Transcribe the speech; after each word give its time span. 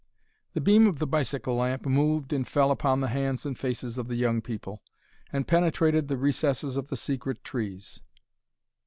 The 0.53 0.61
beam 0.61 0.87
of 0.87 0.97
the 0.97 1.05
bicycle 1.05 1.57
lamp 1.57 1.85
moved 1.85 2.33
and 2.33 2.47
fell 2.47 2.71
upon 2.71 3.01
the 3.01 3.09
hands 3.09 3.45
and 3.45 3.55
faces 3.55 3.99
of 3.99 4.07
the 4.07 4.15
young 4.15 4.41
people, 4.41 4.81
and 5.31 5.47
penetrated 5.47 6.07
the 6.07 6.17
recesses 6.17 6.75
of 6.75 6.87
the 6.87 6.97
secret 6.97 7.43
trees. 7.43 8.01